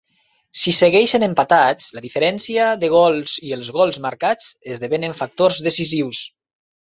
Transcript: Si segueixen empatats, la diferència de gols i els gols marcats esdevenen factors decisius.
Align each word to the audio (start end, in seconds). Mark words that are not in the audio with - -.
Si 0.59 0.71
segueixen 0.75 1.25
empatats, 1.27 1.89
la 1.97 2.03
diferència 2.05 2.65
de 2.83 2.89
gols 2.95 3.35
i 3.49 3.53
els 3.57 3.69
gols 3.77 4.01
marcats 4.07 4.49
esdevenen 4.77 5.17
factors 5.23 5.61
decisius. 5.71 6.25